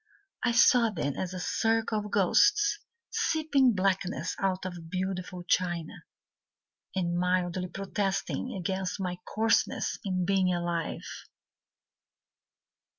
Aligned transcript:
I 0.41 0.51
saw 0.53 0.89
them 0.89 1.13
as 1.15 1.31
a 1.31 1.39
circle 1.39 1.99
of 1.99 2.09
ghosts 2.09 2.79
Sipping 3.11 3.75
blackness 3.75 4.35
out 4.39 4.65
of 4.65 4.89
beautiful 4.89 5.43
china, 5.43 5.93
And 6.95 7.15
mildly 7.19 7.67
protesting 7.67 8.55
against 8.57 8.99
my 8.99 9.19
coarseness 9.27 9.99
In 10.03 10.25
being 10.25 10.51
alive. 10.51 11.05